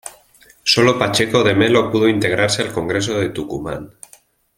Sólo 0.71 0.97
Pacheco 0.97 1.43
de 1.43 1.53
Melo 1.53 1.91
pudo 1.91 2.07
integrarse 2.09 2.63
al 2.63 2.71
Congreso 2.71 3.19
de 3.19 3.29
Tucumán. 3.29 3.93